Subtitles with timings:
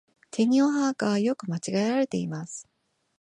[0.31, 2.67] てにをはが、よく間違えられています。